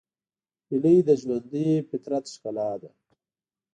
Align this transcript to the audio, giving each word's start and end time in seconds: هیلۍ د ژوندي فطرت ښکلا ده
هیلۍ 0.69 0.97
د 1.07 1.09
ژوندي 1.21 1.69
فطرت 1.89 2.25
ښکلا 2.33 2.71
ده 2.81 2.89